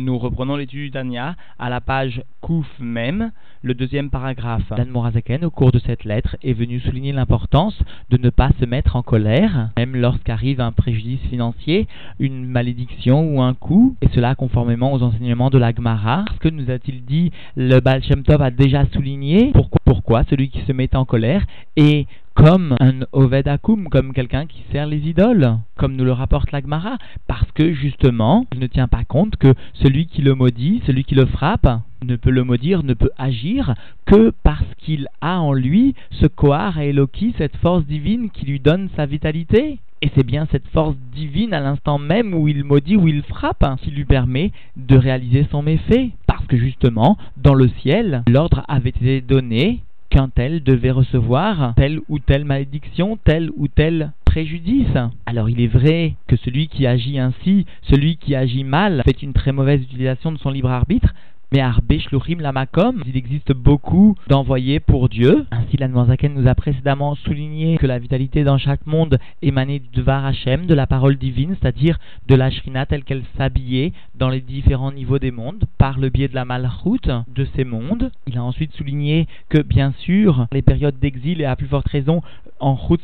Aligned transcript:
Nous 0.00 0.16
reprenons 0.16 0.56
l'étude 0.56 0.80
du 0.80 0.90
Tania 0.90 1.36
à 1.58 1.68
la 1.68 1.82
page 1.82 2.22
Kouf 2.40 2.66
même, 2.78 3.32
le 3.62 3.74
deuxième 3.74 4.08
paragraphe. 4.08 4.72
Dan 4.74 4.88
Morazaken, 4.88 5.44
au 5.44 5.50
cours 5.50 5.72
de 5.72 5.78
cette 5.78 6.04
lettre, 6.04 6.36
est 6.42 6.54
venu 6.54 6.80
souligner 6.80 7.12
l'importance 7.12 7.78
de 8.08 8.16
ne 8.16 8.30
pas 8.30 8.48
se 8.58 8.64
mettre 8.64 8.96
en 8.96 9.02
colère, 9.02 9.68
même 9.76 9.94
lorsqu'arrive 9.94 10.62
un 10.62 10.72
préjudice 10.72 11.20
financier, 11.28 11.86
une 12.18 12.46
malédiction 12.46 13.36
ou 13.36 13.42
un 13.42 13.52
coup, 13.52 13.94
et 14.00 14.08
cela 14.14 14.34
conformément 14.34 14.94
aux 14.94 15.02
enseignements 15.02 15.50
de 15.50 15.58
la 15.58 15.74
Gemara. 15.74 16.24
Ce 16.34 16.38
que 16.38 16.48
nous 16.48 16.70
a-t-il 16.70 17.04
dit 17.04 17.30
Le 17.56 17.80
Baal 17.80 18.00
a 18.40 18.50
déjà 18.50 18.86
souligné 18.86 19.52
pourquoi 19.84 20.24
celui 20.30 20.48
qui 20.48 20.62
se 20.62 20.72
met 20.72 20.96
en 20.96 21.04
colère 21.04 21.44
est 21.76 22.06
comme 22.34 22.76
un 22.80 23.00
Oved 23.12 23.48
Akum, 23.48 23.88
comme 23.88 24.12
quelqu'un 24.12 24.46
qui 24.46 24.62
sert 24.72 24.86
les 24.86 25.08
idoles, 25.08 25.58
comme 25.76 25.96
nous 25.96 26.04
le 26.04 26.12
rapporte 26.12 26.52
l'Agmara, 26.52 26.96
parce 27.26 27.50
que 27.52 27.72
justement, 27.72 28.46
il 28.52 28.60
ne 28.60 28.66
tient 28.66 28.88
pas 28.88 29.04
compte 29.04 29.36
que 29.36 29.54
celui 29.74 30.06
qui 30.06 30.22
le 30.22 30.34
maudit, 30.34 30.82
celui 30.86 31.04
qui 31.04 31.14
le 31.14 31.26
frappe, 31.26 31.68
ne 32.04 32.16
peut 32.16 32.30
le 32.30 32.44
maudire, 32.44 32.82
ne 32.82 32.94
peut 32.94 33.10
agir 33.18 33.74
que 34.06 34.32
parce 34.42 34.64
qu'il 34.78 35.08
a 35.20 35.40
en 35.40 35.52
lui 35.52 35.94
ce 36.12 36.26
Kohar 36.26 36.80
et 36.80 36.90
Eloki, 36.90 37.34
cette 37.36 37.56
force 37.56 37.84
divine 37.84 38.30
qui 38.30 38.46
lui 38.46 38.60
donne 38.60 38.88
sa 38.96 39.06
vitalité. 39.06 39.78
Et 40.02 40.10
c'est 40.14 40.24
bien 40.24 40.46
cette 40.50 40.66
force 40.68 40.96
divine 41.14 41.52
à 41.52 41.60
l'instant 41.60 41.98
même 41.98 42.32
où 42.32 42.48
il 42.48 42.64
maudit, 42.64 42.96
où 42.96 43.06
il 43.06 43.22
frappe, 43.22 43.66
qui 43.82 43.90
lui 43.90 44.06
permet 44.06 44.50
de 44.76 44.96
réaliser 44.96 45.46
son 45.50 45.62
méfait. 45.62 46.10
Parce 46.26 46.46
que 46.46 46.56
justement, 46.56 47.18
dans 47.36 47.54
le 47.54 47.68
ciel, 47.82 48.22
l'ordre 48.26 48.64
avait 48.66 48.88
été 48.90 49.20
donné 49.20 49.80
qu'un 50.10 50.28
tel 50.28 50.62
devait 50.62 50.90
recevoir 50.90 51.74
telle 51.76 52.00
ou 52.08 52.18
telle 52.18 52.44
malédiction, 52.44 53.18
tel 53.24 53.50
ou 53.56 53.68
tel 53.68 54.12
préjudice. 54.24 54.96
Alors 55.26 55.48
il 55.48 55.60
est 55.60 55.66
vrai 55.66 56.14
que 56.28 56.36
celui 56.36 56.68
qui 56.68 56.86
agit 56.86 57.18
ainsi, 57.18 57.66
celui 57.82 58.16
qui 58.16 58.34
agit 58.34 58.64
mal, 58.64 59.02
fait 59.04 59.22
une 59.22 59.32
très 59.32 59.52
mauvaise 59.52 59.82
utilisation 59.82 60.30
de 60.32 60.38
son 60.38 60.50
libre 60.50 60.70
arbitre, 60.70 61.14
mais 61.52 61.60
Arbe 61.60 61.98
Shluchim 61.98 62.38
Lamakom, 62.40 63.02
il 63.06 63.16
existe 63.16 63.52
beaucoup 63.52 64.14
d'envoyés 64.28 64.78
pour 64.78 65.08
Dieu. 65.08 65.46
Ainsi, 65.50 65.76
l'Anmoisaken 65.76 66.34
nous 66.34 66.48
a 66.48 66.54
précédemment 66.54 67.16
souligné 67.16 67.76
que 67.76 67.86
la 67.86 67.98
vitalité 67.98 68.44
dans 68.44 68.58
chaque 68.58 68.86
monde 68.86 69.18
émanait 69.42 69.80
du 69.80 69.88
Dvar 70.00 70.24
Hashem, 70.24 70.66
de 70.66 70.74
la 70.74 70.86
parole 70.86 71.16
divine, 71.16 71.56
c'est-à-dire 71.60 71.98
de 72.28 72.36
la 72.36 72.50
Shrina 72.50 72.86
telle 72.86 73.02
qu'elle 73.02 73.24
s'habillait 73.36 73.92
dans 74.14 74.28
les 74.28 74.40
différents 74.40 74.92
niveaux 74.92 75.18
des 75.18 75.32
mondes, 75.32 75.64
par 75.76 75.98
le 75.98 76.08
biais 76.08 76.28
de 76.28 76.36
la 76.36 76.44
malroute 76.44 77.10
de 77.34 77.46
ces 77.56 77.64
mondes. 77.64 78.12
Il 78.28 78.38
a 78.38 78.44
ensuite 78.44 78.72
souligné 78.74 79.26
que, 79.48 79.60
bien 79.60 79.92
sûr, 79.98 80.46
les 80.52 80.62
périodes 80.62 81.00
d'exil 81.00 81.40
et 81.40 81.46
à 81.46 81.56
plus 81.56 81.66
forte 81.66 81.88
raison 81.88 82.22
en 82.60 82.76
Chutz 82.76 83.00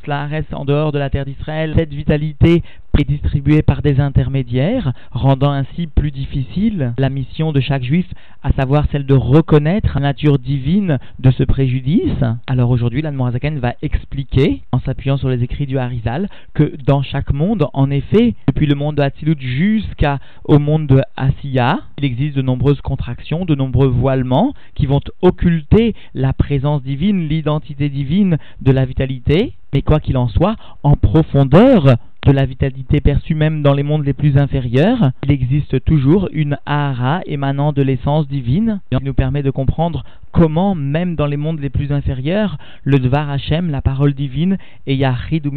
en 0.53 0.65
dehors 0.65 0.93
de 0.93 0.99
la 0.99 1.11
terre 1.11 1.25
d'Israël, 1.25 1.73
cette 1.77 1.93
vitalité 1.93 2.63
est 2.99 3.05
distribuée 3.05 3.63
par 3.63 3.83
des 3.83 4.01
intermédiaires, 4.01 4.93
rendant 5.11 5.51
ainsi 5.51 5.87
plus 5.87 6.11
difficile 6.11 6.95
la 6.99 7.11
mission 7.11 7.53
de 7.53 7.61
chaque 7.61 7.83
juif, 7.83 8.07
à 8.47 8.53
savoir 8.53 8.87
celle 8.93 9.07
de 9.07 9.15
reconnaître 9.15 9.95
la 9.97 10.03
nature 10.03 10.39
divine 10.39 11.01
de 11.19 11.33
ce 11.33 11.43
préjudice. 11.43 12.23
Alors 12.47 12.71
aujourd'hui, 12.71 13.03
l'Anmorazaken 13.03 13.59
va 13.59 13.75
expliquer, 13.83 14.63
en 14.71 14.79
s'appuyant 14.79 15.17
sur 15.17 15.29
les 15.29 15.43
écrits 15.43 15.67
du 15.67 15.79
Harizal, 15.79 16.29
que 16.55 16.73
dans 16.87 17.03
chaque 17.03 17.33
monde, 17.33 17.67
en 17.73 17.91
effet, 17.91 18.37
depuis 18.47 18.67
le 18.67 18.77
monde 18.77 18.95
de 18.95 19.03
Hatzilut 19.03 19.41
jusqu'au 19.41 20.61
monde 20.61 20.87
de 20.87 21.03
Asiya, 21.17 21.81
il 21.99 22.05
existe 22.05 22.37
de 22.37 22.43
nombreuses 22.43 22.81
contractions, 22.83 23.47
de 23.47 23.57
nombreux 23.57 23.89
voilements 23.89 24.55
qui 24.77 24.87
vont 24.87 25.01
occulter 25.23 25.97
la 26.15 26.33
présence 26.33 26.85
divine, 26.85 27.27
l'identité 27.27 27.89
divine 27.89 28.39
de 28.61 28.71
la 28.71 28.85
vitalité. 28.85 29.55
Mais 29.75 29.83
quoi 29.83 29.99
qu'il 29.99 30.17
en 30.17 30.29
soit, 30.29 30.55
en 30.85 30.95
profondeur, 30.95 31.97
de 32.27 32.33
la 32.33 32.45
vitalité 32.45 33.01
perçue 33.01 33.37
même 33.37 33.63
dans 33.63 33.73
les 33.73 33.85
mondes 33.85 34.05
les 34.05 34.13
plus 34.13 34.37
inférieurs, 34.37 35.13
il 35.23 35.31
existe 35.31 35.85
toujours 35.85 36.29
une 36.33 36.59
ahara 36.67 37.21
émanant 37.25 37.73
de 37.73 37.83
l'essence 37.83 38.27
divine, 38.27 38.81
qui 38.91 39.05
nous 39.05 39.15
permet 39.15 39.45
de 39.45 39.53
comprendre 39.53 40.05
comment, 40.33 40.75
même 40.75 41.15
dans 41.15 41.27
les 41.27 41.37
mondes 41.37 41.61
les 41.61 41.71
plus 41.71 41.93
inférieurs, 41.93 42.59
le 42.83 42.99
Dvar 42.99 43.31
Hashem, 43.31 43.71
la 43.71 43.81
parole 43.81 44.13
divine, 44.13 44.59
et 44.89 44.97
Yahid 44.97 45.47
ou 45.47 45.53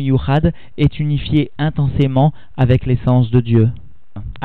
est 0.77 0.99
unifié 0.99 1.49
intensément 1.57 2.33
avec 2.55 2.85
l'essence 2.85 3.31
de 3.31 3.39
Dieu. 3.39 3.69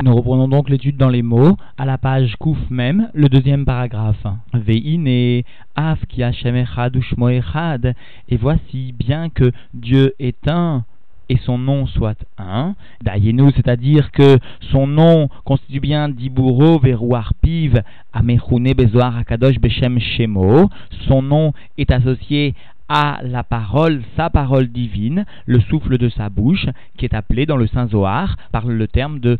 Nous 0.03 0.15
reprenons 0.15 0.49
donc 0.49 0.71
l'étude 0.71 0.97
dans 0.97 1.11
les 1.11 1.23
mots, 1.23 1.57
à 1.77 1.85
la 1.85 1.99
page 1.99 2.37
Kouf 2.37 2.59
même, 2.71 3.11
le 3.13 3.29
deuxième 3.29 3.67
paragraphe. 3.67 4.27
Ve'ine 4.55 5.43
Af 5.77 5.99
ki 6.09 6.23
Hashem 6.23 6.57
echad 6.57 6.97
echad. 6.97 7.95
Et 8.29 8.37
voici, 8.37 8.95
bien 8.99 9.29
que 9.29 9.51
Dieu 9.75 10.15
est 10.19 10.49
un, 10.49 10.85
et 11.29 11.37
son 11.39 11.59
nom 11.59 11.87
soit 11.87 12.19
un. 12.39 12.75
Dayenu, 13.03 13.51
c'est-à-dire 13.55 14.11
que 14.13 14.39
son 14.73 14.87
nom 14.87 15.29
constitue 15.45 15.81
bien 15.81 16.09
Diburo 16.09 16.79
Verouar 16.79 17.33
Piv 17.41 17.83
Amechune 18.13 18.73
Bezoar 18.75 19.19
Akadosh 19.19 19.59
Beshem 19.59 19.99
Shemo. 19.99 20.69
Son 21.07 21.23
nom 21.23 21.53
est 21.79 21.93
associé 21.93 22.55
à 22.89 23.21
la 23.23 23.43
parole, 23.43 24.03
sa 24.17 24.29
parole 24.31 24.69
divine, 24.69 25.25
le 25.47 25.61
souffle 25.61 25.97
de 25.97 26.09
sa 26.11 26.29
bouche, 26.29 26.67
qui 26.99 27.07
est 27.07 27.15
appelé 27.15 27.47
dans 27.47 27.57
le 27.57 27.67
Saint 27.67 27.89
Zohar 27.89 28.37
par 28.53 28.67
le 28.67 28.87
terme 28.87 29.21
de 29.21 29.39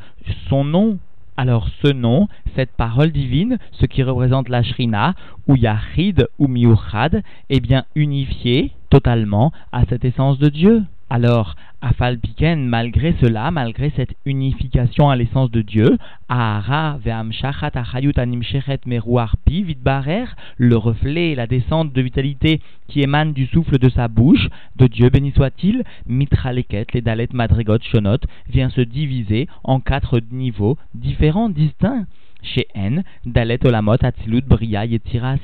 son 0.49 0.65
nom. 0.65 0.99
Alors 1.37 1.69
ce 1.83 1.93
nom, 1.93 2.29
cette 2.55 2.73
parole 2.73 3.11
divine, 3.11 3.59
ce 3.73 3.87
qui 3.87 4.03
représente 4.03 4.49
la 4.49 4.63
Shrina, 4.63 5.15
ou 5.49 5.57
Yahid 5.57 6.29
ou 6.39 6.49
Miuchad, 6.49 7.23
est 7.51 7.61
bien 7.61 7.85
unifié 7.95 8.73
totalement 8.89 9.53
à 9.73 9.85
cette 9.87 10.05
essence 10.05 10.39
de 10.39 10.49
Dieu. 10.49 10.85
Alors, 11.11 11.55
Afalpiken, 11.83 12.67
malgré 12.67 13.15
cela, 13.21 13.51
malgré 13.51 13.91
cette 13.91 14.17
unification 14.25 15.11
à 15.11 15.17
l'essence 15.17 15.51
de 15.51 15.61
Dieu, 15.61 15.99
Ahara 16.31 16.99
ve'amshachat 17.05 17.73
achayut 17.75 18.15
animshechet 18.17 18.81
meruar 18.87 19.37
pi 19.45 19.63
vidbarer, 19.63 20.25
le 20.57 20.77
reflet, 20.79 21.35
la 21.35 21.47
descente 21.47 21.93
de 21.93 22.01
vitalité 22.01 22.63
qui 22.89 23.03
émane 23.03 23.35
du 23.35 23.47
souffle 23.47 23.79
de 23.79 23.91
sa 23.91 24.09
bouche, 24.09 24.49
de 24.77 24.87
Dieu 24.87 25.11
béni 25.11 25.33
soit-il, 25.33 25.85
mitraleket, 26.07 26.95
les 26.95 27.03
dalet 27.03 27.29
madrigot 27.35 27.79
shonot, 27.83 28.21
vient 28.49 28.71
se 28.71 28.81
diviser 28.81 29.47
en 29.63 29.81
quatre 29.81 30.21
niveaux 30.33 30.79
différents, 30.95 31.51
distincts 31.51 32.07
chez 32.45 32.69
N, 32.75 33.03
Dalet 33.25 33.65
Olamot, 33.67 33.97
Atzilut, 34.03 34.43
Bria, 34.47 34.87
Yetzira, 34.87 35.35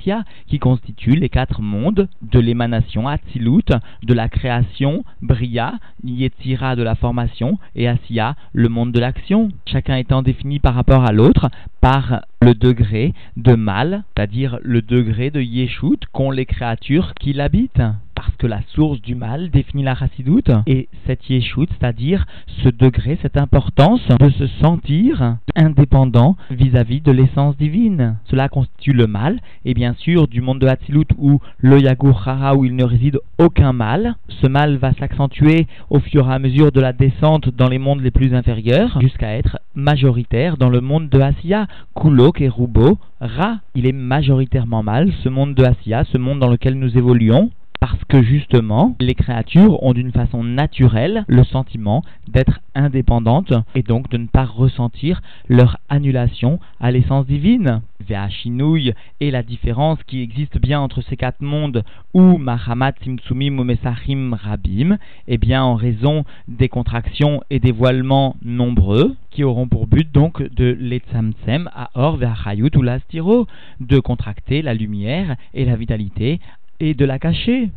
qui 0.47 0.59
constituent 0.59 1.17
les 1.17 1.29
quatre 1.29 1.61
mondes 1.63 2.09
de 2.23 2.39
l'émanation, 2.39 3.09
Atzilut, 3.09 3.73
de 4.03 4.15
la 4.15 4.29
création, 4.29 5.05
Bria, 5.23 5.75
Yetzira, 6.05 6.77
de 6.77 6.83
la 6.83 6.95
formation, 6.95 7.59
et 7.75 7.89
Asiya, 7.89 8.37
le 8.53 8.69
monde 8.69 8.93
de 8.93 9.01
l'action, 9.01 9.49
chacun 9.67 9.97
étant 9.97 10.23
défini 10.23 10.59
par 10.59 10.75
rapport 10.75 11.05
à 11.05 11.13
l'autre 11.13 11.51
par 11.81 12.23
le 12.43 12.55
degré 12.55 13.15
de 13.37 13.55
mal, 13.55 14.05
c'est-à-dire 14.15 14.59
le 14.63 14.83
degré 14.83 15.31
de 15.31 15.41
Yeshut 15.41 16.05
qu'ont 16.13 16.31
les 16.31 16.47
créatures 16.47 17.15
qui 17.15 17.33
l'habitent. 17.33 17.83
Parce 18.15 18.37
que 18.37 18.47
la 18.47 18.61
source 18.75 19.01
du 19.01 19.15
mal 19.15 19.49
définit 19.49 19.83
la 19.83 19.95
chassidoute 19.95 20.51
et 20.67 20.89
cette 21.07 21.31
yeshut, 21.31 21.71
c'est-à-dire 21.71 22.27
ce 22.63 22.69
degré, 22.69 23.19
cette 23.23 23.39
importance 23.39 24.07
de 24.09 24.29
se 24.29 24.47
sentir 24.61 25.39
indépendant 25.61 26.37
vis-à-vis 26.51 27.01
de 27.01 27.13
l'essence 27.13 27.57
divine. 27.57 28.17
Cela 28.25 28.49
constitue 28.49 28.93
le 28.93 29.07
mal 29.07 29.41
et 29.65 29.75
bien 29.75 29.95
sûr 29.95 30.27
du 30.27 30.41
monde 30.41 30.59
de 30.59 30.67
Hatzilut 30.67 31.07
où 31.19 31.41
le 31.59 31.79
Yagur 31.79 32.27
où 32.57 32.65
il 32.65 32.75
ne 32.75 32.85
réside 32.85 33.19
aucun 33.39 33.73
mal, 33.73 34.17
ce 34.29 34.47
mal 34.47 34.77
va 34.77 34.93
s'accentuer 34.95 35.67
au 35.91 36.01
fur 36.01 36.29
et 36.29 36.35
à 36.35 36.39
mesure 36.39 36.73
de 36.73 36.81
la 36.81 36.93
descente 36.93 37.49
dans 37.51 37.69
les 37.69 37.79
mondes 37.79 38.01
les 38.01 38.11
plus 38.11 38.35
inférieurs 38.35 39.01
jusqu'à 39.01 39.37
être 39.37 39.59
majoritaire 39.75 40.57
dans 40.57 40.71
le 40.71 40.81
monde 40.81 41.09
de 41.09 41.21
Asiya, 41.21 41.67
Kulok 41.95 42.41
et 42.41 42.49
Rubo, 42.49 42.99
Ra. 43.21 43.59
Il 43.75 43.87
est 43.87 43.93
majoritairement 43.93 44.83
mal, 44.83 45.13
ce 45.23 45.29
monde 45.29 45.55
de 45.55 45.65
Asiya, 45.65 46.05
ce 46.05 46.19
monde 46.19 46.41
dans 46.41 46.51
lequel 46.51 46.75
nous 46.75 46.97
évoluons, 46.97 47.51
parce 47.81 48.05
que 48.05 48.23
justement, 48.23 48.95
les 49.01 49.15
créatures 49.15 49.83
ont 49.83 49.95
d'une 49.95 50.13
façon 50.13 50.45
naturelle 50.45 51.25
le 51.29 51.45
sentiment 51.45 52.03
d'être 52.29 52.61
indépendantes 52.75 53.55
et 53.75 53.83
donc 53.83 54.11
de 54.11 54.19
ne 54.19 54.27
pas 54.27 54.45
ressentir 54.45 55.23
leur 55.49 55.79
annulation 55.89 56.61
à 56.79 56.91
l'essence 56.91 57.27
divine. 57.27 57.81
Ve'achinouille 58.07 58.95
et 59.21 59.31
la 59.31 59.43
différence 59.43 59.99
qui 60.07 60.21
existe 60.23 60.59
bien 60.59 60.81
entre 60.81 61.03
ces 61.03 61.17
quatre 61.17 61.41
mondes 61.41 61.85
ou 62.15 62.39
Mahamat 62.39 62.93
Simtsumim 63.05 63.59
ou 63.59 63.65
Mesachim 63.65 64.35
Rabim, 64.35 64.99
eh 65.29 65.39
bien 65.39 65.63
en 65.63 65.75
raison 65.75 66.25
des 66.49 66.69
contractions 66.69 67.43
et 67.51 67.61
des 67.61 67.73
voilements 67.73 68.37
nombreux 68.43 69.17
qui 69.31 69.45
auront 69.45 69.69
pour 69.69 69.87
but 69.87 70.11
donc 70.11 70.43
de 70.43 70.77
l'Etzamtsem 70.81 71.71
à 71.75 71.91
Or 71.95 72.17
Ve'achayut 72.17 72.71
ou 72.77 72.83
l'Astiro, 72.83 73.47
de 73.81 74.01
contracter 74.01 74.63
la 74.63 74.75
lumière 74.75 75.37
et 75.55 75.65
la 75.65 75.77
vitalité 75.77 76.41
et 76.81 76.95
de 76.95 77.05
la 77.05 77.19
cacher. 77.19 77.71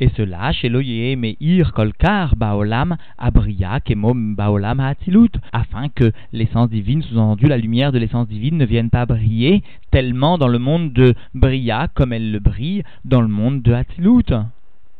Et 0.00 0.08
cela 0.16 0.50
chez 0.52 0.68
l'oye 0.68 1.14
meir 1.16 1.72
kolkar 1.72 2.34
baolam 2.34 2.96
abria 3.16 3.78
kemom 3.78 4.34
baolam 4.34 4.80
hatilut, 4.80 5.30
afin 5.52 5.88
que 5.88 6.10
l'essence 6.32 6.68
divine, 6.68 7.02
sous-entendu 7.02 7.46
la 7.46 7.58
lumière 7.58 7.92
de 7.92 7.98
l'essence 7.98 8.26
divine, 8.26 8.58
ne 8.58 8.64
vienne 8.64 8.90
pas 8.90 9.06
briller 9.06 9.62
tellement 9.92 10.36
dans 10.36 10.48
le 10.48 10.58
monde 10.58 10.92
de 10.92 11.14
Bria 11.34 11.88
comme 11.94 12.12
elle 12.12 12.32
le 12.32 12.40
brille 12.40 12.82
dans 13.04 13.20
le 13.20 13.28
monde 13.28 13.62
de 13.62 13.72
Hatilut. 13.72 14.34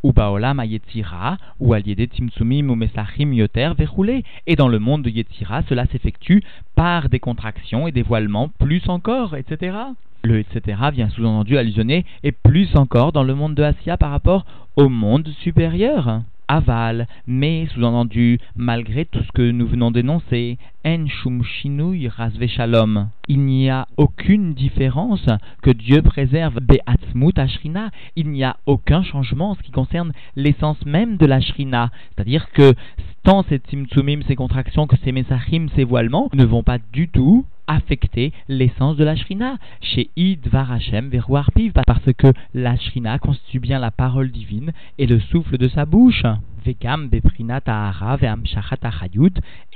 Ou 0.05 0.13
baolam 0.13 0.61
a 0.61 0.67
Yetzira, 0.67 1.39
ou 1.59 1.73
aliede 1.73 2.07
timtsumim 2.07 2.69
ou 2.69 2.77
mesachim 2.77 3.33
yoter 3.33 3.73
verroulé. 3.77 4.23
Et 4.47 4.55
dans 4.55 4.69
le 4.69 4.79
monde 4.79 5.03
de 5.03 5.11
Yetzira, 5.11 5.63
cela 5.69 5.87
s'effectue 5.87 6.45
par 6.77 7.09
des 7.09 7.19
contractions 7.19 7.89
et 7.89 7.93
des 7.93 8.03
voilements 8.03 8.51
plus 8.61 8.87
encore, 8.89 9.35
etc. 9.35 9.77
Le 10.23 10.39
etc. 10.39 10.79
vient 10.93 11.09
sous-entendu 11.09 11.57
allusionner 11.57 12.05
et 12.23 12.33
plus 12.33 12.77
encore 12.77 13.13
dans 13.13 13.23
le 13.23 13.35
monde 13.35 13.55
de 13.55 13.63
Asya 13.63 13.97
par 13.97 14.11
rapport 14.11 14.45
au 14.77 14.89
monde 14.89 15.29
supérieur 15.43 16.23
aval, 16.49 17.07
mais 17.27 17.67
sous-entendu, 17.75 18.39
malgré 18.57 19.05
tout 19.05 19.23
ce 19.23 19.33
que 19.33 19.51
nous 19.51 19.67
venons 19.67 19.91
d'énoncer, 19.91 20.59
en 20.85 21.07
shum 21.07 21.43
shinui 21.43 22.09
shalom. 22.49 23.09
Il 23.29 23.41
n'y 23.41 23.71
a 23.71 23.87
aucune 23.97 24.55
différence 24.55 25.27
que 25.63 25.71
Dieu 25.71 26.03
préserve 26.03 26.61
be'atzmut 26.61 27.39
ashrina. 27.39 27.91
Il 28.17 28.31
n'y 28.31 28.45
a 28.45 28.57
aucun 28.67 29.03
changement 29.03 29.51
en 29.51 29.55
ce 29.55 29.63
qui 29.63 29.73
concerne 29.73 30.13
l'essence 30.37 30.85
même 30.85 31.17
de 31.17 31.27
la 31.27 31.41
shrina. 31.41 31.91
C'est-à-dire 32.15 32.51
que 32.53 32.75
tant 33.23 33.43
ces 33.49 33.57
tzimtzumim, 33.57 34.23
ces 34.29 34.37
contractions, 34.37 34.87
que 34.87 34.97
ces 35.05 35.13
mesachim, 35.13 35.69
ces 35.75 35.85
voilements, 35.85 36.29
ne 36.35 36.45
vont 36.45 36.63
pas 36.63 36.79
du 36.93 37.09
tout 37.09 37.47
affecter 37.67 38.33
l'essence 38.49 38.97
de 38.97 39.05
la 39.05 39.17
shrina. 39.17 39.59
Chez 39.81 40.11
Id 40.17 40.49
Varachem 40.49 41.09
Veruarpiv, 41.09 41.73
parce 41.87 42.13
que 42.17 42.29
la 42.55 42.77
shrina 42.77 43.19
constitue 43.19 43.61
bien 43.61 43.79
la 43.79 43.91
parole 43.91 44.31
divine 44.31 44.73
et 44.99 45.07
le 45.07 45.21
souffle 45.21 45.59
de 45.59 45.69
sa 45.69 45.85
bouche. 45.85 46.25
Vegam 46.65 47.09
Beprinat 47.09 47.61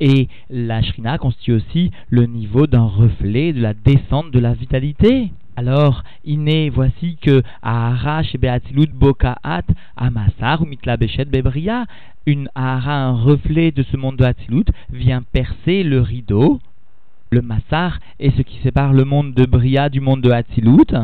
et 0.00 0.28
la 0.48 0.82
shrina 0.82 1.18
constitue 1.18 1.52
aussi 1.52 1.90
le 2.08 2.24
niveau 2.24 2.66
d'un 2.66 2.86
reflet 2.86 3.52
de 3.52 3.60
la 3.60 3.74
descente 3.74 4.30
de 4.30 4.38
la 4.38 4.54
vitalité. 4.54 5.30
Alors, 5.56 6.04
iné, 6.24 6.70
voici 6.70 7.18
que 7.20 7.42
Ahara 7.62 8.22
chez 8.22 8.38
Beatilut 8.38 8.90
Bokaat 8.94 9.64
Amasar 9.96 10.62
ou 10.62 10.66
Mitla 10.66 10.96
Bebria, 10.96 11.84
une 12.26 12.48
Ahara, 12.54 13.06
un 13.06 13.16
reflet 13.16 13.72
de 13.72 13.82
ce 13.82 13.96
monde 13.96 14.16
de 14.16 14.24
Hatzilut, 14.24 14.66
vient 14.90 15.22
percer 15.22 15.82
le 15.82 16.00
rideau 16.00 16.60
le 17.30 17.42
Massar 17.42 18.00
est 18.18 18.36
ce 18.36 18.42
qui 18.42 18.58
sépare 18.58 18.92
le 18.92 19.04
monde 19.04 19.34
de 19.34 19.44
Bria 19.44 19.88
du 19.88 20.00
monde 20.00 20.22
de 20.22 20.30
Hatzilut. 20.30 20.94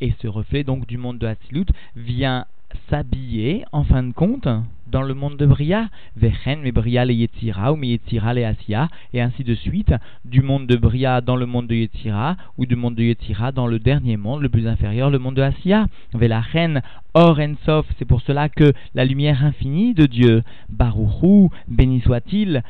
Et 0.00 0.14
ce 0.20 0.28
reflet 0.28 0.64
donc 0.64 0.86
du 0.86 0.98
monde 0.98 1.18
de 1.18 1.26
Hatzilut 1.26 1.66
vient 1.96 2.46
s'habiller 2.88 3.64
en 3.72 3.84
fin 3.84 4.02
de 4.02 4.12
compte 4.12 4.48
dans 4.86 5.02
le 5.02 5.14
monde 5.14 5.36
de 5.36 5.46
Bria, 5.46 5.88
Vechen, 6.16 6.60
mais 6.62 6.72
Bria 6.72 7.04
les 7.04 7.14
Yetzira, 7.14 7.72
ou 7.72 7.82
Yetzira 7.82 8.34
les 8.34 8.44
Asiya, 8.44 8.88
et 9.12 9.20
ainsi 9.20 9.44
de 9.44 9.54
suite, 9.54 9.92
du 10.24 10.42
monde 10.42 10.66
de 10.66 10.76
Bria 10.76 11.20
dans 11.20 11.36
le 11.36 11.46
monde 11.46 11.68
de 11.68 11.74
Yetzira, 11.74 12.36
ou 12.58 12.66
du 12.66 12.76
monde 12.76 12.96
de 12.96 13.04
Yetzira 13.04 13.52
dans 13.52 13.66
le 13.66 13.78
dernier 13.78 14.16
monde, 14.16 14.42
le 14.42 14.48
plus 14.48 14.66
inférieur, 14.66 15.10
le 15.10 15.18
monde 15.18 15.36
de 15.36 15.42
Asiya. 15.42 15.86
Velachen, 16.12 16.82
Or 17.14 17.38
Ensof, 17.38 17.86
c'est 17.98 18.04
pour 18.04 18.20
cela 18.22 18.48
que 18.48 18.72
la 18.94 19.04
lumière 19.04 19.44
infinie 19.44 19.94
de 19.94 20.06
Dieu, 20.06 20.42
Baruchou, 20.68 21.50
béni 21.68 22.00
soit-il, 22.00 22.62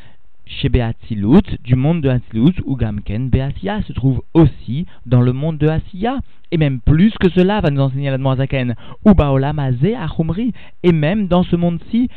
chez 0.51 0.69
Beatzilut, 0.69 1.59
du 1.65 1.77
monde 1.77 2.03
de 2.03 2.09
Hatzilut, 2.09 2.55
ou 2.65 2.77
Gamken, 2.77 3.31
Beatia 3.31 3.83
se 3.83 3.93
trouve 3.93 4.23
aussi 4.35 4.87
dans 5.07 5.21
le 5.21 5.33
monde 5.33 5.59
de 5.59 5.69
Asiya. 5.69 6.19
Et 6.51 6.59
même 6.59 6.81
plus 6.81 7.13
que 7.19 7.31
cela, 7.31 7.61
va 7.61 7.71
nous 7.71 7.81
enseigner 7.81 8.11
la 8.11 8.37
Zaken, 8.37 8.75
ou 9.05 9.15
Baolam 9.15 9.59
Achumri, 9.59 10.53
et 10.83 10.93
même 10.93 11.29
dans 11.29 11.45
ce 11.45 11.57
monde-ci, 11.57 12.09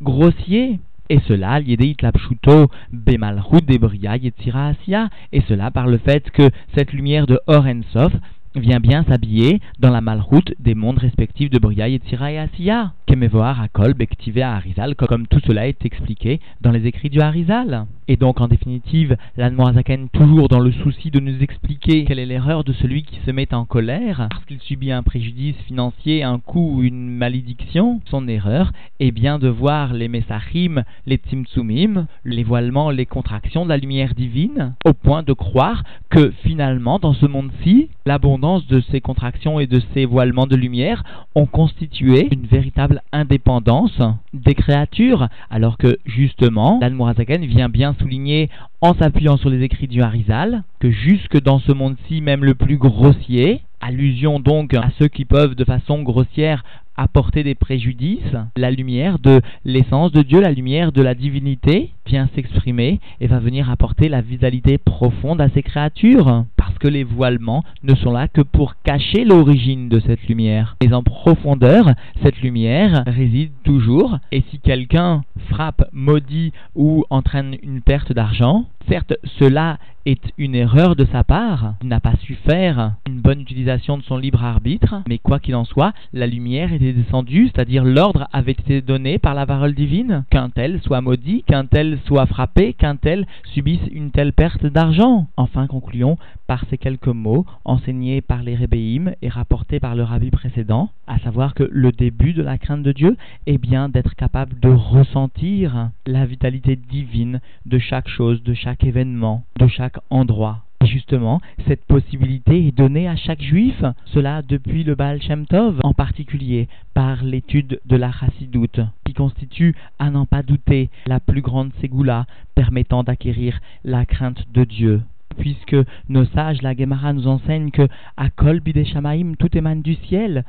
grossier. 0.00 0.80
Et 1.10 1.20
cela, 1.28 1.60
l'idée 1.60 1.94
Lapshuto, 2.00 2.70
Bemalchut, 2.92 3.66
Debria, 3.66 4.16
Yetzira 4.16 4.68
Asiya, 4.68 5.10
et 5.32 5.42
cela 5.42 5.70
par 5.70 5.86
le 5.86 5.98
fait 5.98 6.30
que 6.30 6.48
cette 6.74 6.92
lumière 6.92 7.26
de 7.26 7.38
Orensof 7.46 8.12
vient 8.54 8.80
bien 8.80 9.04
s'habiller 9.04 9.60
dans 9.78 9.90
la 9.90 10.00
malroute 10.00 10.52
des 10.58 10.74
mondes 10.74 10.98
respectifs 10.98 11.50
de 11.50 11.58
Bria, 11.58 11.88
Yetzira 11.88 12.32
et 12.32 12.38
Asiya. 12.38 12.92
Kemevoar, 13.06 13.60
Akol, 13.60 13.94
Bektive, 13.94 14.40
Harizal, 14.40 14.94
comme 14.94 15.26
tout 15.26 15.40
cela 15.46 15.68
est 15.68 15.84
expliqué 15.84 16.40
dans 16.60 16.70
les 16.70 16.86
écrits 16.86 17.10
du 17.10 17.20
Harizal. 17.20 17.86
Et 18.08 18.16
donc, 18.16 18.40
en 18.40 18.48
définitive, 18.48 19.16
l'Anmoazaken, 19.36 20.08
toujours 20.08 20.48
dans 20.48 20.58
le 20.58 20.72
souci 20.72 21.10
de 21.10 21.20
nous 21.20 21.40
expliquer 21.40 22.04
quelle 22.04 22.18
est 22.18 22.26
l'erreur 22.26 22.64
de 22.64 22.72
celui 22.72 23.04
qui 23.04 23.20
se 23.24 23.30
met 23.30 23.54
en 23.54 23.64
colère 23.64 24.26
parce 24.30 24.44
qu'il 24.44 24.60
subit 24.60 24.90
un 24.90 25.04
préjudice 25.04 25.56
financier, 25.66 26.24
un 26.24 26.38
coup 26.40 26.78
ou 26.78 26.82
une 26.82 27.08
malédiction, 27.08 28.00
son 28.10 28.26
erreur 28.26 28.72
est 28.98 29.12
bien 29.12 29.38
de 29.38 29.48
voir 29.48 29.92
les 29.92 30.08
Messachim, 30.08 30.82
les 31.06 31.16
Tzimtzumim, 31.16 32.06
les 32.24 32.42
voilements, 32.42 32.90
les 32.90 33.06
contractions 33.06 33.64
de 33.64 33.68
la 33.68 33.76
lumière 33.76 34.14
divine, 34.14 34.74
au 34.84 34.92
point 34.92 35.22
de 35.22 35.32
croire 35.32 35.84
que 36.10 36.32
finalement, 36.42 36.98
dans 36.98 37.14
ce 37.14 37.26
monde-ci, 37.26 37.88
l'abondance 38.04 38.66
de 38.66 38.80
ces 38.90 39.00
contractions 39.00 39.60
et 39.60 39.66
de 39.66 39.80
ces 39.94 40.06
voilements 40.06 40.46
de 40.46 40.56
lumière 40.56 41.04
ont 41.34 41.46
constitué 41.46 42.28
une 42.32 42.46
véritable 42.46 43.02
indépendance 43.12 44.00
des 44.34 44.54
créatures, 44.54 45.28
alors 45.50 45.78
que 45.78 45.98
justement, 46.04 46.78
l'Almorazaken 46.80 47.44
vient 47.44 47.68
bien 47.68 47.91
souligner 47.94 48.48
en 48.80 48.94
s'appuyant 48.94 49.36
sur 49.36 49.50
les 49.50 49.62
écrits 49.62 49.88
du 49.88 50.02
Harizal 50.02 50.62
que 50.80 50.90
jusque 50.90 51.40
dans 51.40 51.58
ce 51.58 51.72
monde-ci, 51.72 52.20
même 52.20 52.44
le 52.44 52.54
plus 52.54 52.76
grossier, 52.76 53.60
allusion 53.80 54.40
donc 54.40 54.74
à 54.74 54.90
ceux 54.98 55.08
qui 55.08 55.24
peuvent 55.24 55.54
de 55.54 55.64
façon 55.64 56.02
grossière 56.02 56.64
apporter 56.96 57.42
des 57.42 57.54
préjudices, 57.54 58.36
la 58.56 58.70
lumière 58.70 59.18
de 59.18 59.40
l'essence 59.64 60.12
de 60.12 60.22
Dieu, 60.22 60.40
la 60.40 60.52
lumière 60.52 60.92
de 60.92 61.02
la 61.02 61.14
divinité 61.14 61.90
vient 62.06 62.28
s'exprimer 62.34 63.00
et 63.20 63.26
va 63.26 63.38
venir 63.38 63.70
apporter 63.70 64.08
la 64.08 64.20
vitalité 64.20 64.78
profonde 64.78 65.40
à 65.40 65.48
ces 65.48 65.62
créatures. 65.62 66.44
Que 66.82 66.88
les 66.88 67.04
voilements 67.04 67.62
ne 67.84 67.94
sont 67.94 68.10
là 68.10 68.26
que 68.26 68.40
pour 68.40 68.74
cacher 68.82 69.24
l'origine 69.24 69.88
de 69.88 70.00
cette 70.00 70.26
lumière. 70.26 70.76
Mais 70.82 70.92
en 70.92 71.04
profondeur, 71.04 71.92
cette 72.24 72.40
lumière 72.42 73.04
réside 73.06 73.52
toujours. 73.62 74.18
Et 74.32 74.42
si 74.50 74.58
quelqu'un 74.58 75.22
frappe, 75.48 75.88
maudit 75.92 76.52
ou 76.74 77.04
entraîne 77.08 77.56
une 77.62 77.82
perte 77.82 78.12
d'argent, 78.12 78.64
certes 78.88 79.14
cela 79.38 79.78
est 80.06 80.32
une 80.36 80.54
erreur 80.54 80.96
de 80.96 81.04
sa 81.12 81.22
part, 81.22 81.74
il 81.82 81.88
n'a 81.88 82.00
pas 82.00 82.16
su 82.22 82.34
faire 82.34 82.94
une 83.06 83.20
bonne 83.20 83.40
utilisation 83.40 83.98
de 83.98 84.02
son 84.02 84.16
libre 84.16 84.42
arbitre, 84.44 85.02
mais 85.08 85.18
quoi 85.18 85.38
qu'il 85.38 85.54
en 85.54 85.64
soit, 85.64 85.92
la 86.12 86.26
lumière 86.26 86.72
était 86.72 86.92
descendue, 86.92 87.50
c'est-à-dire 87.52 87.84
l'ordre 87.84 88.26
avait 88.32 88.52
été 88.52 88.80
donné 88.80 89.18
par 89.18 89.34
la 89.34 89.46
parole 89.46 89.74
divine, 89.74 90.24
qu'un 90.30 90.50
tel 90.50 90.80
soit 90.82 91.00
maudit, 91.00 91.44
qu'un 91.46 91.66
tel 91.66 92.00
soit 92.06 92.26
frappé, 92.26 92.72
qu'un 92.72 92.96
tel 92.96 93.26
subisse 93.54 93.80
une 93.92 94.10
telle 94.10 94.32
perte 94.32 94.66
d'argent. 94.66 95.28
Enfin, 95.36 95.66
concluons 95.66 96.18
par 96.46 96.64
quelques 96.78 97.08
mots 97.08 97.46
enseignés 97.64 98.20
par 98.20 98.42
les 98.42 98.54
rébéim 98.54 99.12
et 99.22 99.28
rapportés 99.28 99.80
par 99.80 99.94
le 99.94 100.02
rabbi 100.02 100.30
précédent, 100.30 100.90
à 101.06 101.18
savoir 101.18 101.54
que 101.54 101.68
le 101.70 101.92
début 101.92 102.32
de 102.32 102.42
la 102.42 102.58
crainte 102.58 102.82
de 102.82 102.92
Dieu 102.92 103.16
est 103.46 103.58
bien 103.58 103.88
d'être 103.88 104.14
capable 104.14 104.58
de 104.60 104.70
ressentir 104.70 105.90
la 106.06 106.26
vitalité 106.26 106.76
divine 106.76 107.40
de 107.66 107.78
chaque 107.78 108.08
chose, 108.08 108.42
de 108.42 108.54
chaque 108.54 108.84
événement, 108.84 109.44
de 109.58 109.66
chaque 109.66 109.98
endroit. 110.10 110.62
Et 110.82 110.86
justement, 110.86 111.40
cette 111.68 111.84
possibilité 111.84 112.66
est 112.66 112.76
donnée 112.76 113.06
à 113.08 113.14
chaque 113.14 113.42
juif, 113.42 113.84
cela 114.06 114.42
depuis 114.42 114.82
le 114.82 114.96
Baal 114.96 115.22
Shem 115.22 115.46
Tov, 115.46 115.78
en 115.84 115.92
particulier 115.92 116.68
par 116.92 117.22
l'étude 117.22 117.80
de 117.86 117.96
la 117.96 118.10
Chassidoute, 118.10 118.80
qui 119.04 119.14
constitue, 119.14 119.76
à 120.00 120.10
n'en 120.10 120.26
pas 120.26 120.42
douter, 120.42 120.90
la 121.06 121.20
plus 121.20 121.40
grande 121.40 121.70
ségoula 121.80 122.26
permettant 122.56 123.04
d'acquérir 123.04 123.60
la 123.84 124.04
crainte 124.04 124.44
de 124.52 124.64
Dieu 124.64 125.02
puisque 125.34 125.76
nos 126.08 126.24
sages, 126.26 126.62
la 126.62 126.74
Gemara 126.74 127.12
nous 127.12 127.26
enseigne 127.26 127.70
que 127.70 127.88
à 128.16 128.30
Kol 128.30 128.60
Shamaim, 128.84 129.34
tout 129.38 129.56
émane 129.56 129.82
du 129.82 129.94
ciel, 129.94 130.44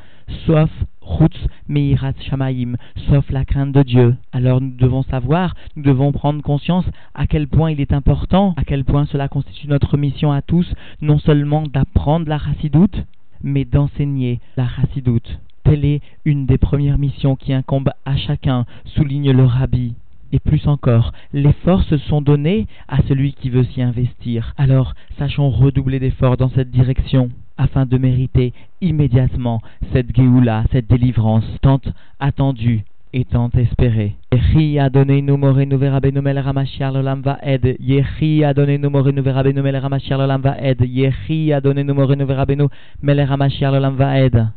sauf 0.46 0.70
Chutz 1.02 1.38
Meirat 1.68 2.14
Shamaim, 2.30 2.76
sauf 3.10 3.30
la 3.30 3.46
crainte 3.46 3.72
de 3.72 3.84
Dieu. 3.84 4.16
Alors 4.32 4.62
nous 4.62 4.76
devons 4.76 5.04
savoir, 5.04 5.56
nous 5.76 5.84
devons 5.84 6.12
prendre 6.12 6.42
conscience 6.42 6.86
à 7.14 7.28
quel 7.28 7.48
point 7.48 7.72
il 7.72 7.82
est 7.82 7.94
important, 7.94 8.54
à 8.58 8.64
quel 8.64 8.86
point 8.86 9.06
cela 9.06 9.28
constitue 9.28 9.68
notre 9.68 9.98
mission 9.98 10.32
à 10.32 10.42
tous, 10.42 10.72
non 11.02 11.20
seulement 11.20 11.64
d'apprendre 11.64 12.30
la 12.30 12.40
Chassidoute, 12.40 13.06
mais 13.42 13.66
d'enseigner 13.66 14.40
la 14.58 14.68
Chassidoute. 14.68 15.40
Telle 15.64 15.86
est 15.86 16.02
une 16.26 16.46
des 16.46 16.58
premières 16.58 16.98
missions 16.98 17.36
qui 17.36 17.54
incombe 17.54 17.92
à 18.06 18.18
chacun, 18.18 18.66
souligne 18.86 19.32
le 19.32 19.46
rabbi. 19.46 19.96
Et 20.34 20.40
plus 20.40 20.68
encore, 20.68 21.14
les 21.32 21.54
forces 21.64 21.96
sont 22.10 22.20
données 22.20 22.66
à 22.88 22.98
celui 23.08 23.34
qui 23.34 23.52
veut 23.52 23.64
s'y 23.66 23.84
investir. 23.84 24.56
Alors, 24.58 24.96
sachons 25.20 25.52
redoubler 25.52 26.00
d'efforts 26.00 26.38
dans 26.38 26.50
cette 26.50 26.72
direction 26.72 27.30
afin 27.56 27.86
de 27.86 28.00
mériter 28.00 28.52
immédiatement 28.82 29.62
cette 29.94 30.14
Géoula, 30.16 30.64
cette 30.72 30.90
délivrance 30.90 31.46
tant 31.62 31.82
attendue 32.20 32.84
et 33.14 33.26
tant 33.26 33.52
espérée. 33.56 34.16
Yechi 34.32 34.80
adonenu 34.80 35.38
morenu 35.38 35.76
verabenu 35.76 36.20
mel 36.20 36.40
ramashiar 36.40 36.92
l'olam 36.92 37.22
va'ed. 37.22 37.78
Yechi 37.80 38.44
adonenu 38.44 38.90
morenu 38.90 39.22
verabenu 39.22 39.62
mel 39.62 39.78
ramashiar 39.78 40.18
l'olam 40.18 40.42
va'ed. 40.42 40.82
Yechi 40.82 41.54
adonenu 41.54 41.94
morenu 41.94 42.26
verabenu 42.26 42.70
mel 43.04 43.22
ramashiar 43.22 43.72
l'olam 43.72 43.96
va'ed. 43.96 44.48